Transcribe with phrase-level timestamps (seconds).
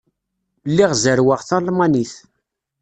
[0.69, 2.13] Lliɣ zerrweɣ talmanit.